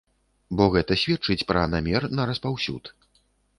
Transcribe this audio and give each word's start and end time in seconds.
Бо 0.61 0.65
гэта 0.75 0.97
сведчыць 1.01 1.47
пра 1.53 1.67
намер 1.75 2.09
на 2.17 2.27
распаўсюд. 2.33 2.83